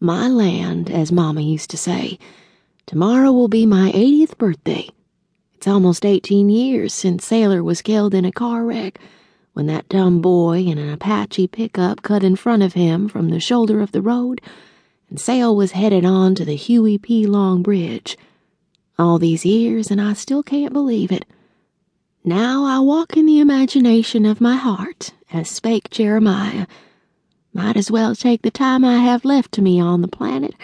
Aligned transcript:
My 0.00 0.28
land, 0.28 0.90
as 0.90 1.10
Mama 1.12 1.40
used 1.40 1.70
to 1.70 1.76
say. 1.76 2.18
Tomorrow 2.86 3.32
will 3.32 3.48
be 3.48 3.66
my 3.66 3.92
80th 3.92 4.38
birthday. 4.38 4.88
It's 5.56 5.66
almost 5.66 6.06
18 6.06 6.48
years 6.48 6.94
since 6.94 7.24
Sailor 7.24 7.62
was 7.62 7.82
killed 7.82 8.14
in 8.14 8.24
a 8.24 8.32
car 8.32 8.64
wreck 8.64 8.98
when 9.52 9.66
that 9.66 9.88
dumb 9.88 10.20
boy 10.20 10.60
in 10.60 10.78
an 10.78 10.90
Apache 10.90 11.48
pickup 11.48 12.02
cut 12.02 12.22
in 12.22 12.36
front 12.36 12.62
of 12.62 12.74
him 12.74 13.08
from 13.08 13.30
the 13.30 13.40
shoulder 13.40 13.80
of 13.80 13.92
the 13.92 14.02
road 14.02 14.40
and 15.10 15.18
Sail 15.18 15.56
was 15.56 15.72
headed 15.72 16.04
on 16.04 16.34
to 16.34 16.44
the 16.44 16.54
Huey 16.54 16.98
P. 16.98 17.26
Long 17.26 17.62
Bridge. 17.62 18.16
All 18.98 19.18
these 19.18 19.44
years, 19.44 19.90
and 19.90 20.00
I 20.00 20.12
still 20.12 20.42
can't 20.42 20.72
believe 20.72 21.10
it. 21.10 21.24
Now 22.24 22.64
I 22.64 22.80
walk 22.80 23.16
in 23.16 23.24
the 23.24 23.38
imagination 23.38 24.26
of 24.26 24.40
my 24.40 24.56
heart, 24.56 25.12
as 25.32 25.48
spake 25.48 25.88
Jeremiah. 25.90 26.66
Might 27.52 27.76
as 27.76 27.90
well 27.90 28.14
take 28.14 28.42
the 28.42 28.50
time 28.50 28.84
I 28.84 28.98
have 28.98 29.24
left 29.24 29.52
to 29.52 29.62
me 29.62 29.80
on 29.80 30.02
the 30.02 30.08
planet 30.08 30.54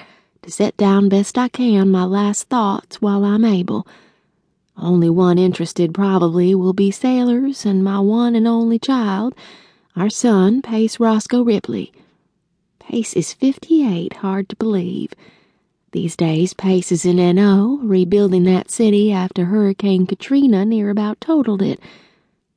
to 0.43 0.51
set 0.51 0.77
down 0.77 1.09
best 1.09 1.38
I 1.38 1.48
can 1.48 1.91
my 1.91 2.05
last 2.05 2.48
thoughts 2.48 3.01
while 3.01 3.24
I'm 3.24 3.45
able. 3.45 3.87
Only 4.77 5.09
one 5.09 5.38
interested 5.38 5.95
probably 5.95 6.55
will 6.55 6.73
be 6.73 6.91
Sailor's 6.91 7.65
and 7.65 7.83
my 7.83 8.01
one 8.01 8.34
and 8.34 8.47
only 8.47 8.79
child, 8.79 9.34
our 9.97 10.10
son, 10.10 10.60
Pace 10.62 11.01
Roscoe 11.01 11.43
Ripley. 11.43 11.93
Pace 12.80 13.15
is 13.15 13.32
58, 13.32 14.15
hard 14.15 14.48
to 14.51 14.57
believe. 14.57 15.12
These 15.93 16.16
days, 16.16 16.52
Pace 16.55 16.91
is 16.91 17.05
in 17.07 17.19
N.O., 17.19 17.79
rebuilding 17.82 18.43
that 18.45 18.71
city 18.71 19.12
after 19.12 19.46
Hurricane 19.46 20.07
Katrina 20.07 20.65
near 20.65 20.91
about 20.91 21.21
totaled 21.21 21.62
it. 21.62 21.80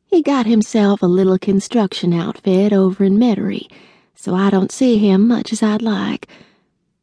He 0.07 0.21
got 0.21 0.47
himself 0.47 1.01
a 1.01 1.07
little 1.07 1.37
construction 1.37 2.13
outfit 2.13 2.73
over 2.73 3.03
in 3.03 3.17
Metairie, 3.17 3.69
so 4.17 4.33
I 4.33 4.49
don't 4.49 4.71
see 4.71 4.97
him 4.97 5.27
much 5.27 5.53
as 5.53 5.61
I'd 5.61 5.83
like. 5.83 6.27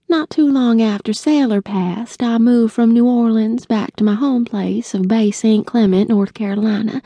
Not 0.09 0.31
too 0.31 0.51
long 0.51 0.83
after 0.83 1.13
Sailor 1.13 1.63
passed, 1.63 2.23
I 2.23 2.39
moved 2.39 2.75
from 2.75 2.93
New 2.93 3.07
Orleans 3.07 3.67
back 3.67 3.95
to 3.97 4.05
my 4.05 4.15
home 4.15 4.45
place 4.45 4.95
of 4.95 5.09
Bay 5.09 5.31
St. 5.31 5.65
Clement, 5.65 6.11
North 6.11 6.35
Carolina, 6.35 7.01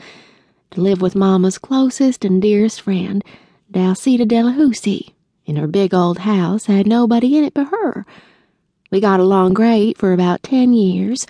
to 0.71 0.81
live 0.81 0.99
with 0.99 1.15
Mama's 1.15 1.59
closest 1.59 2.25
and 2.25 2.41
dearest 2.41 2.81
friend, 2.81 3.23
Dalceda 3.71 4.25
Delahoussaye, 4.25 5.13
in 5.45 5.55
her 5.57 5.67
big 5.67 5.93
old 5.93 6.19
house 6.19 6.65
had 6.65 6.87
nobody 6.87 7.37
in 7.37 7.43
it 7.43 7.53
but 7.53 7.67
her. 7.67 8.05
We 8.91 8.99
got 8.99 9.19
along 9.19 9.53
great 9.53 9.95
for 9.97 10.11
about 10.11 10.41
ten 10.41 10.73
years. 10.73 11.27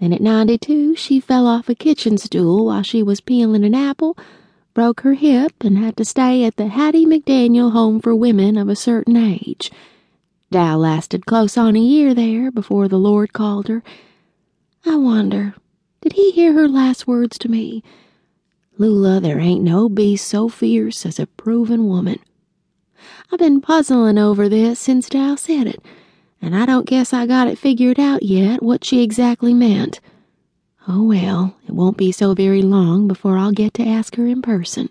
Then 0.00 0.12
at 0.12 0.20
92, 0.20 0.94
she 0.94 1.18
fell 1.18 1.46
off 1.46 1.68
a 1.68 1.74
kitchen 1.74 2.18
stool 2.18 2.66
while 2.66 2.82
she 2.84 3.02
was 3.02 3.20
peeling 3.20 3.64
an 3.64 3.74
apple, 3.74 4.16
broke 4.74 5.00
her 5.00 5.14
hip, 5.14 5.52
and 5.62 5.78
had 5.78 5.96
to 5.96 6.04
stay 6.04 6.44
at 6.44 6.56
the 6.56 6.68
Hattie 6.68 7.06
McDaniel 7.06 7.72
Home 7.72 8.00
for 8.00 8.14
Women 8.14 8.56
of 8.56 8.68
a 8.68 8.76
certain 8.76 9.16
age. 9.16 9.70
Dal 10.50 10.78
lasted 10.78 11.26
close 11.26 11.56
on 11.56 11.76
a 11.76 11.80
year 11.80 12.14
there 12.14 12.50
before 12.50 12.88
the 12.88 12.98
Lord 12.98 13.32
called 13.32 13.68
her. 13.68 13.82
I 14.84 14.96
wonder, 14.96 15.54
did 16.00 16.14
he 16.14 16.30
hear 16.32 16.52
her 16.52 16.68
last 16.68 17.06
words 17.06 17.38
to 17.38 17.50
me? 17.50 17.82
Lula, 18.78 19.20
there 19.20 19.38
ain't 19.38 19.62
no 19.62 19.88
beast 19.88 20.26
so 20.26 20.48
fierce 20.48 21.06
as 21.06 21.18
a 21.18 21.26
proven 21.26 21.86
woman. 21.86 22.18
I've 23.30 23.38
been 23.38 23.60
puzzling 23.60 24.18
over 24.18 24.48
this 24.48 24.80
since 24.80 25.08
Dal 25.08 25.36
said 25.36 25.66
it 25.66 25.84
and 26.42 26.56
I 26.56 26.66
don't 26.66 26.86
guess 26.86 27.12
I 27.12 27.26
got 27.26 27.46
it 27.46 27.56
figured 27.56 28.00
out 28.00 28.24
yet 28.24 28.62
what 28.62 28.84
she 28.84 29.00
exactly 29.00 29.54
meant. 29.54 30.00
Oh 30.88 31.02
well, 31.04 31.54
it 31.66 31.72
won't 31.72 31.96
be 31.96 32.12
so 32.12 32.34
very 32.34 32.62
long 32.62 33.08
before 33.08 33.36
I'll 33.38 33.52
get 33.52 33.74
to 33.74 33.86
ask 33.86 34.16
her 34.16 34.26
in 34.26 34.42
person. 34.42 34.88